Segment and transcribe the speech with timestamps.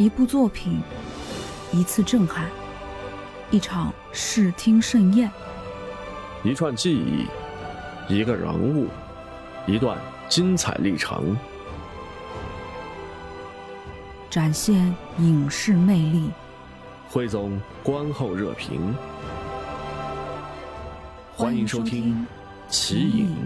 [0.00, 0.80] 一部作品，
[1.74, 2.48] 一次震撼，
[3.50, 5.30] 一场视听盛宴，
[6.42, 7.26] 一串记忆，
[8.08, 8.88] 一个人物，
[9.66, 11.36] 一段精彩历程，
[14.30, 16.30] 展现影视魅力。
[17.10, 18.96] 汇总观后热评，
[21.36, 22.26] 欢迎收听
[22.72, 23.36] 《奇影》。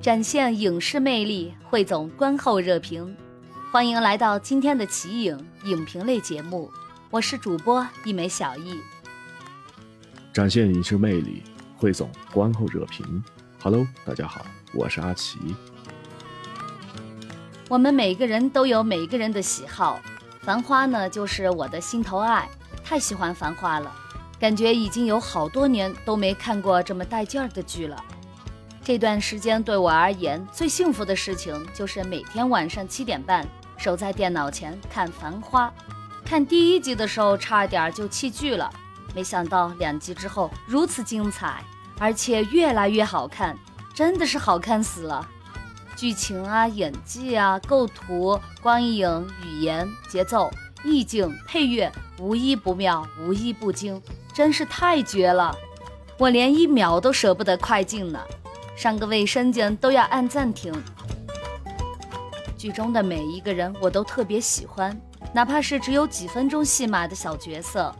[0.00, 3.16] 展现影视魅力，汇总观后热评，
[3.72, 6.70] 欢迎来到今天的奇影影评类节目，
[7.10, 8.78] 我是主播一枚小艺。
[10.32, 11.42] 展现影视魅力，
[11.76, 13.22] 汇总观后热评。
[13.60, 15.36] Hello，大家好，我是阿奇。
[17.68, 20.00] 我们每个人都有每个人的喜好，
[20.44, 22.48] 《繁花》呢就是我的心头爱，
[22.84, 23.92] 太喜欢《繁花》了，
[24.38, 28.02] 感觉已经有好多年都没看过这么带劲儿的剧了。
[28.88, 35.66] 这段时间对我而言最幸福的事情，就是每天晚上七点半守在电脑前看《繁花》。
[36.24, 38.72] 看第一集的时候差点就弃剧了，
[39.14, 41.62] 没想到两集之后如此精彩，
[41.98, 43.54] 而且越来越好看，
[43.92, 45.28] 真的是好看死了。
[45.94, 50.50] 剧情啊、演技啊、构图、光影、语言、节奏、
[50.82, 54.00] 意境、配乐，无一不妙，无一不精，
[54.32, 55.54] 真是太绝了！
[56.16, 58.18] 我连一秒都舍不得快进呢。
[58.78, 60.72] 上个卫生间都要按暂停。
[62.56, 64.96] 剧中的每一个人我都特别喜欢，
[65.34, 67.92] 哪怕是只有几分钟戏码的小角色，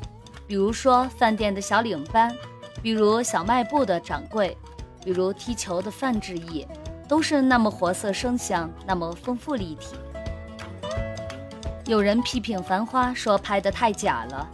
[0.47, 2.33] 比如说饭店的小领班，
[2.81, 4.57] 比如小卖部的掌柜，
[5.05, 6.65] 比如踢球的范志毅，
[7.09, 9.97] 都是那么活色生香，那么丰富立体。
[11.87, 14.49] 有人批评《繁花》说拍得太假了，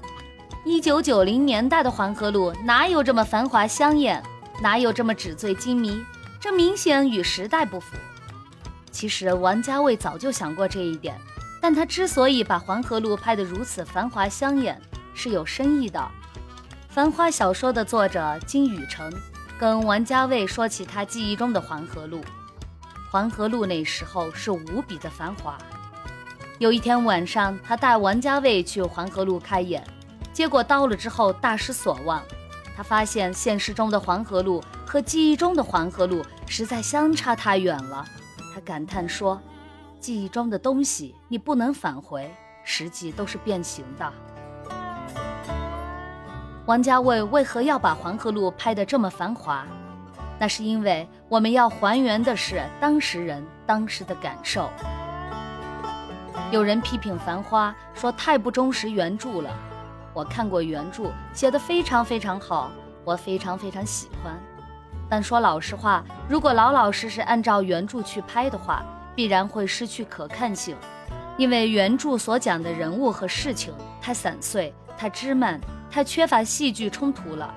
[0.64, 4.22] 一九九零年代的黄河路哪有这么繁华香艳，
[4.62, 6.02] 哪有这么纸醉金迷？
[6.44, 7.96] 这明显与时代不符。
[8.90, 11.18] 其实王家卫早就想过这一点，
[11.58, 14.78] 但他之所以把黄河路拍得如此繁华香艳，
[15.14, 15.98] 是有深意的。
[16.90, 19.10] 《繁花》小说的作者金宇澄
[19.58, 22.20] 跟王家卫说起他记忆中的黄河路，
[23.10, 25.56] 黄河路那时候是无比的繁华。
[26.58, 29.82] 有一天晚上，他带王家卫去黄河路开演，
[30.34, 32.22] 结果到了之后大失所望。
[32.76, 34.62] 他发现现实中的黄河路
[34.94, 36.24] 和记忆中的黄河路。
[36.46, 38.04] 实在相差太远了，
[38.54, 39.40] 他感叹说
[39.98, 42.32] ：“记忆中的东西你不能返回，
[42.62, 44.12] 实际都是变形的。”
[46.66, 49.66] 王家卫为何要把黄河路拍得这么繁华？
[50.38, 54.70] 那是因为我们要还原的是当时人当时的感受。
[56.52, 59.50] 有人批评《繁花》说太不忠实原著了，
[60.12, 62.70] 我看过原著，写得非常非常好，
[63.04, 64.38] 我非常非常喜欢。
[65.14, 70.76] 但说老实话，如果老老实实按照原著去拍的话，必然会失去可看性，
[71.36, 77.54] 因为原著所讲的人物和事情太散碎、太枝蔓、太缺乏戏剧冲突了。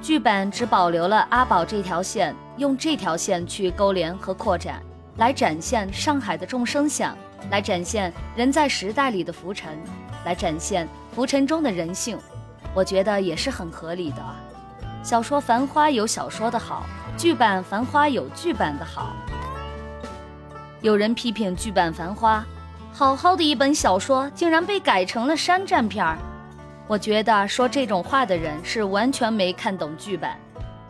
[0.00, 4.82] 剧版只保留了阿宝这条线，用这条线去勾连和扩展，
[5.18, 7.14] 来展现上海的众生相，
[7.50, 9.78] 来展现人在时代里的浮沉，
[10.24, 12.18] 来展现浮沉中的人性，
[12.74, 14.24] 我觉得也是很合理的。
[15.02, 16.86] 小说《繁花》有小说的好，
[17.16, 19.16] 剧版《繁花》有剧版的好。
[20.80, 22.38] 有人批评剧版《繁花》，
[22.96, 26.16] 好好的一本小说竟然被改成了山寨片儿。
[26.86, 30.38] 我觉得说这种话的人是完全没看懂剧版。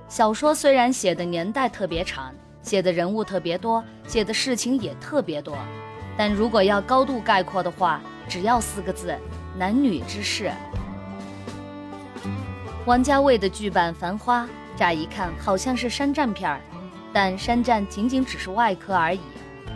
[0.08, 5.56] 小说虽然写的年代特别长，写的人物特别多，写的事情也特别多，
[6.18, 7.98] 但如果要高度概括的话，
[8.28, 9.16] 只要四个字：
[9.56, 10.50] 男女之事。
[12.84, 14.42] 王家卫的剧版《繁花》，
[14.76, 16.60] 乍一看好像是山寨片儿，
[17.12, 19.20] 但山寨仅仅只是外壳而已。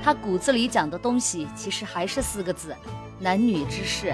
[0.02, 2.74] 他骨子里讲的东西，其实还是四个字：
[3.20, 4.12] 男女之事。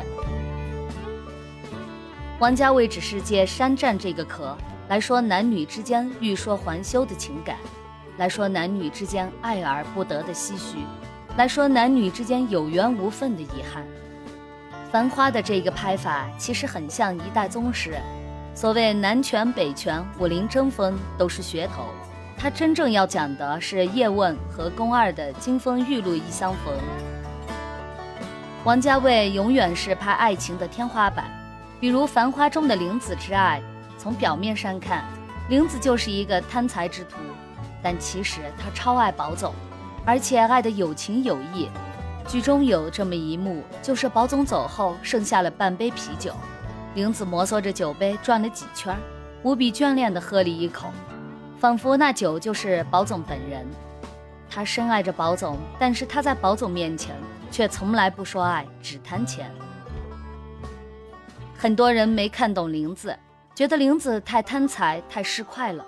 [2.38, 4.54] 王家卫只是借山寨这个壳
[4.88, 7.56] 来说男女之间欲说还休的情感，
[8.18, 10.76] 来说男女之间爱而不得的唏嘘，
[11.38, 13.82] 来说男女之间有缘无分的遗憾。
[14.92, 17.96] 《繁花》的这个拍法，其实很像一代宗师。
[18.54, 21.86] 所谓南拳北拳、武林争锋都是噱头，
[22.36, 26.74] 他真正要讲的是叶问和宫二的金风玉露一相逢。
[28.64, 31.24] 王家卫永远是拍爱情的天花板，
[31.80, 33.60] 比如《繁花》中的玲子之爱，
[33.98, 35.02] 从表面上看，
[35.48, 37.16] 玲子就是一个贪财之徒，
[37.82, 39.52] 但其实她超爱宝总，
[40.04, 41.68] 而且爱得有情有义。
[42.28, 46.32] 剧中有这么一幕，就是宝总走后剩下了半杯啤酒。
[46.94, 48.94] 玲子摩挲着酒杯转了几圈，
[49.42, 50.90] 无比眷恋地喝了一口。
[51.58, 53.66] 仿佛那酒就是宝总本人。
[54.50, 57.16] 他深爱着宝总，但是他在宝总面前
[57.50, 59.50] 却从来不说爱，只谈钱。
[61.56, 63.18] 很多人没看懂玲子，
[63.54, 65.86] 觉得玲子太贪财、太市侩了。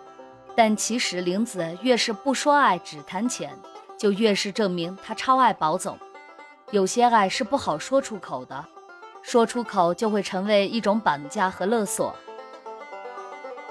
[0.56, 3.50] 但其实玲子越是不说爱，只谈钱，
[3.98, 5.98] 就越是证明她超爱宝总。
[6.70, 8.64] 有些爱是不好说出口的，
[9.26, 12.14] 说出口就会成为一种绑架和勒索。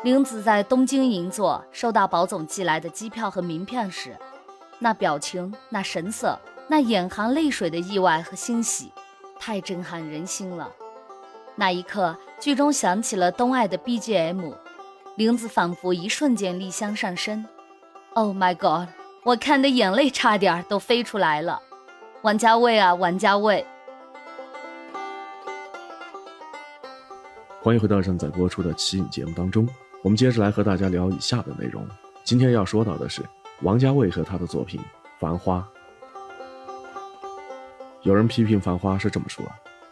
[0.01, 4.17] 玲子在东京银座收到宝总寄来的机票和名片时。
[4.79, 8.91] 那表情，那神色，那眼含泪水的意外和欣喜，
[9.39, 10.71] 太震撼人心了。
[11.55, 14.55] 那一刻，剧中响起了东爱的 BGM，
[15.15, 17.45] 玲子仿佛一瞬间丽香上身。
[18.15, 18.89] Oh my god！
[19.23, 21.61] 我看的眼泪差点都飞出来了。
[22.23, 23.65] 王家卫啊，王家卫！
[27.63, 29.65] 欢迎回到正在播出的《奇影》节目当中，
[30.01, 31.87] 我们接着来和大家聊以下的内容。
[32.25, 33.21] 今天要说到的是。
[33.61, 34.81] 王家卫和他的作品
[35.17, 35.65] 《繁花》，
[38.01, 39.45] 有人批评《繁花》是这么说：《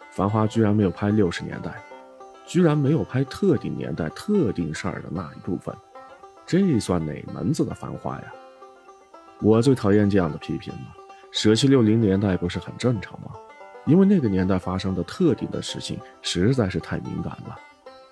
[0.10, 1.82] 繁花》居然没有拍六十年代，
[2.46, 5.74] 居然没有拍特定年代、特定事儿的那一部分，
[6.46, 8.34] 这算哪门子的繁花呀？
[9.40, 10.94] 我最讨厌这样的批评了。
[11.32, 13.32] 舍弃六零年代不是很正常吗？
[13.86, 17.58] 因为那个年代发生的特定的事情实在是太敏感了，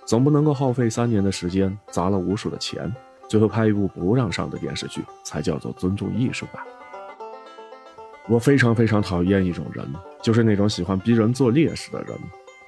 [0.05, 2.93] 总不能够耗费三年的时间，砸了无数的钱。
[3.27, 6.65] 最后拍一部不让上的电视剧，才叫做尊重艺术吧。
[8.27, 9.87] 我非常非常讨厌一种人，
[10.21, 12.17] 就是那种喜欢逼人做烈士的人。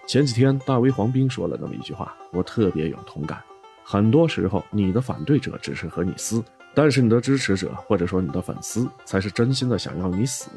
[0.08, 3.42] 前几天大 V 黄斌说了那么一句话，我特别有同感。
[3.84, 6.44] 很多时候，你的反对者只是和你撕，
[6.76, 10.50] 但是你的支持者或者说你的粉丝才是真心的想要你死。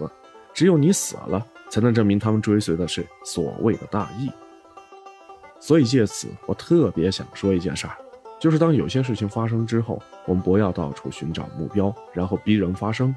[0.52, 4.30] 只有你死了，才能证明他们追随的是所谓的大义。
[5.58, 7.96] 所以借此，我特别想说一件事儿。
[8.38, 13.12] 就是当有些事情发生之后，我们不要到处寻找目标，然后逼人发声。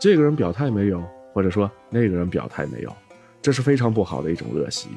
[0.00, 1.00] 这个人表态没有，
[1.32, 2.92] 或者说那个人表态没有，
[3.40, 4.88] 这是非常不好的一种恶习。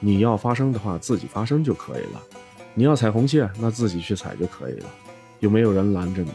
[0.00, 2.20] 你要发声的话，自己发声就可以了。
[2.74, 4.86] 你要踩红线，那自己去踩就可以了，
[5.38, 6.32] 又没有人拦着你。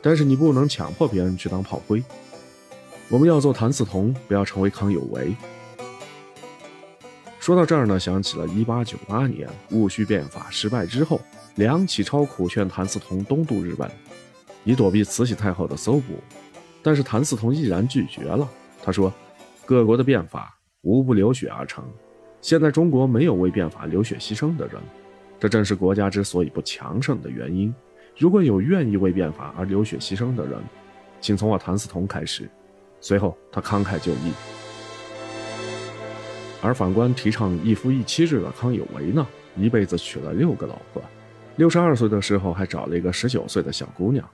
[0.00, 2.02] 但是你不能强迫别人去当炮灰。
[3.08, 5.34] 我们要做谭嗣同，不要成为康有为。
[7.38, 11.20] 说到这儿呢，想起了1898年戊戌变法失败之后。
[11.56, 13.90] 梁启超苦劝谭嗣同东渡日本，
[14.64, 16.14] 以躲避慈禧太后的搜捕，
[16.82, 18.48] 但是谭嗣同毅然拒绝了。
[18.82, 19.12] 他说
[19.66, 21.84] ：“各国的变法无不流血而成，
[22.40, 24.80] 现在中国没有为变法流血牺牲的人，
[25.38, 27.74] 这正是国家之所以不强盛的原因。
[28.16, 30.58] 如果有愿意为变法而流血牺牲的人，
[31.20, 32.48] 请从我谭嗣同开始。”
[33.02, 34.32] 随后他慷慨就义。
[36.62, 39.26] 而反观提倡一夫一妻制的康有为呢，
[39.56, 41.02] 一辈子娶了六个老婆。
[41.56, 44.26] 六十二岁的时候，还找了一个十九岁的小姑娘。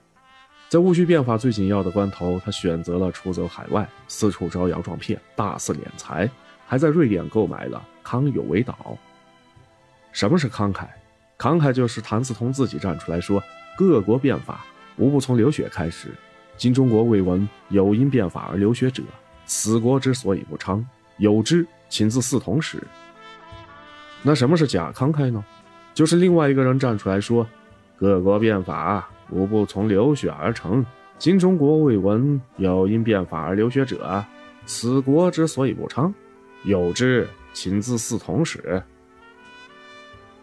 [0.69, 6.31] 在戊戌变法最紧要的关头，他选择了出走海外，四处招摇撞骗，大肆敛财，
[6.67, 8.97] 还在瑞典购买了康有为岛。
[10.13, 10.87] 什么是慷慨？
[11.39, 13.43] 慷慨就是谭嗣同自己站出来说
[13.79, 14.67] ：“各国变法
[14.97, 16.09] 无不从流血开始，
[16.59, 19.03] 今中国未闻有因变法而流血者，
[19.47, 20.85] 此国之所以不昌，
[21.17, 22.83] 有之，请自嗣同始。”
[24.23, 25.43] 那什么是假慷慨呢？
[25.95, 27.47] 就是另外一个人站出来说
[27.97, 30.85] ：“各国变法无不从流血而成，
[31.17, 34.25] 今中国未闻有因变法而流血者，
[34.67, 36.13] 此国之所以不昌，
[36.65, 38.83] 有之，请自嗣同始。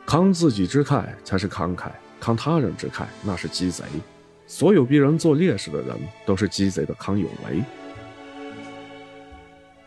[0.06, 1.90] 慷自己之慨才是慷慨，
[2.22, 3.84] 慷他人之慨那是鸡贼。
[4.48, 7.62] 所有逼人做烈士的人都是鸡贼的康有为。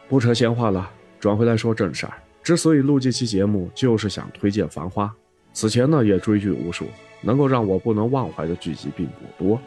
[0.09, 2.13] 不扯闲话了，转回来说正事儿。
[2.43, 5.05] 之所以录这期节目，就是想推荐《繁花》。”
[5.53, 6.87] 此前呢也追剧无数，
[7.21, 9.61] 能够让我不能忘怀的剧集并不多，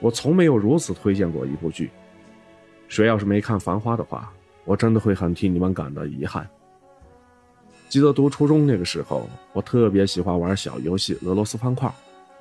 [0.00, 1.90] 我从没有如此推荐过一部剧。
[2.88, 4.32] 谁要是没看《繁花》的话，
[4.64, 6.48] 我真的会很替你们感到遗憾。
[7.88, 11.92] 记得读初中那个时候，我特别喜欢玩小游戏俄罗斯方块，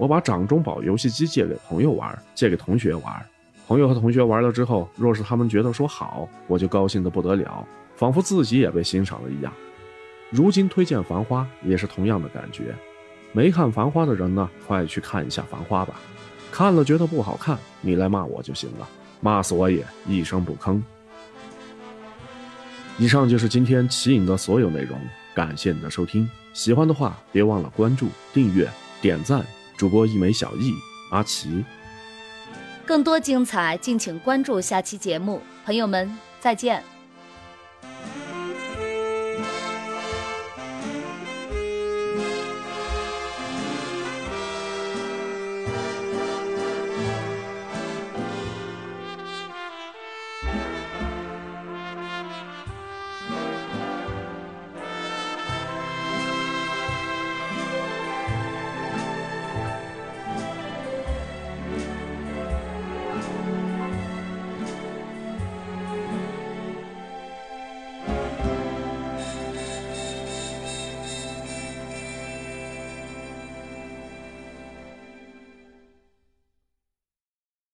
[0.01, 3.25] 我把掌中宝游戏机借给朋友玩，借给同学玩。
[3.67, 7.63] 朋友和同学玩了之后，若是他们觉得说好，我就高兴得不得了，
[7.96, 9.53] 仿佛自己也被欣赏了一样。
[10.31, 12.74] 如今推荐《繁花》也是同样的感觉。
[13.31, 15.93] 没看《繁花》的人呢，快去看一下《繁花》吧。
[16.51, 18.89] 看了觉得不好看，你来骂我就行了，
[19.20, 20.81] 骂死我也一声不吭。
[22.98, 25.00] 以上就是今天奇影的所有内容，
[25.36, 26.27] 感谢你的收听。
[26.53, 28.67] 喜欢的话别忘了关注、订阅、
[29.00, 29.46] 点赞。
[29.81, 30.75] 主播一枚小艺，
[31.09, 31.65] 阿奇。
[32.85, 35.41] 更多精彩，敬请关注下期节目。
[35.65, 36.90] 朋友们，再见。